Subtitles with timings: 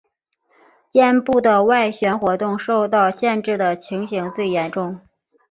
[0.91, 4.99] 肩部的外旋活动受到限制的情形最严重。